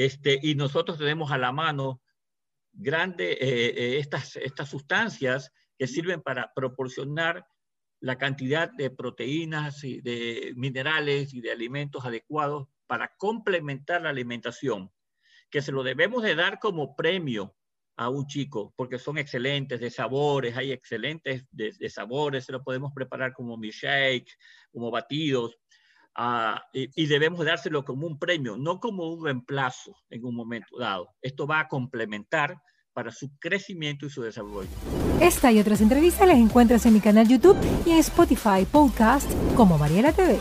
Este, 0.00 0.38
y 0.42 0.54
nosotros 0.54 0.96
tenemos 0.96 1.30
a 1.30 1.36
la 1.36 1.52
mano 1.52 2.00
grandes 2.72 3.36
estas, 3.38 4.36
estas 4.36 4.70
sustancias 4.70 5.52
que 5.76 5.86
sirven 5.86 6.22
para 6.22 6.54
proporcionar 6.54 7.46
la 8.00 8.16
cantidad 8.16 8.72
de 8.72 8.88
proteínas 8.88 9.84
y 9.84 10.00
de 10.00 10.54
minerales 10.56 11.34
y 11.34 11.42
de 11.42 11.52
alimentos 11.52 12.06
adecuados 12.06 12.68
para 12.86 13.14
complementar 13.18 14.00
la 14.00 14.08
alimentación, 14.08 14.90
que 15.50 15.60
se 15.60 15.70
lo 15.70 15.82
debemos 15.82 16.22
de 16.22 16.34
dar 16.34 16.60
como 16.60 16.96
premio 16.96 17.54
a 17.96 18.08
un 18.08 18.26
chico, 18.26 18.72
porque 18.76 18.98
son 18.98 19.18
excelentes 19.18 19.80
de 19.80 19.90
sabores, 19.90 20.56
hay 20.56 20.72
excelentes 20.72 21.44
de, 21.50 21.90
sabores, 21.90 22.46
se 22.46 22.52
lo 22.52 22.64
podemos 22.64 22.92
preparar 22.94 23.34
como 23.34 23.58
milkshake, 23.58 24.34
como 24.72 24.90
batidos, 24.90 25.58
ah, 26.16 26.62
y, 26.72 27.06
debemos 27.06 27.44
dárselo 27.44 27.84
como 27.84 28.06
un 28.06 28.18
premio, 28.18 28.56
no 28.56 28.80
como 28.80 29.08
un 29.12 29.24
reemplazo 29.24 29.94
en 30.10 30.24
un 30.24 30.34
momento 30.34 30.78
dado. 30.78 31.10
Esto 31.22 31.46
va 31.46 31.60
a 31.60 31.68
complementar 31.68 32.56
para 32.92 33.12
su 33.12 33.30
crecimiento 33.38 34.06
y 34.06 34.10
su 34.10 34.22
desarrollo. 34.22 34.68
Esta 35.20 35.52
y 35.52 35.60
otras 35.60 35.80
entrevistas 35.80 36.26
las 36.26 36.38
encuentras 36.38 36.84
en 36.86 36.94
mi 36.94 37.00
canal 37.00 37.28
YouTube 37.28 37.56
y 37.86 37.90
en 37.90 37.98
Spotify 37.98 38.66
Podcast 38.70 39.30
como 39.54 39.78
Mariela 39.78 40.12
TV. 40.12 40.38